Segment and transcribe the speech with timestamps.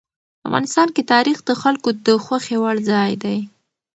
[0.47, 3.39] افغانستان کې تاریخ د خلکو د خوښې وړ ځای دی.